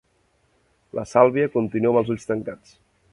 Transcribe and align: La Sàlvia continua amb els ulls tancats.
La 0.99 1.03
Sàlvia 1.11 1.51
continua 1.57 1.91
amb 1.93 2.01
els 2.03 2.13
ulls 2.15 2.27
tancats. 2.31 2.77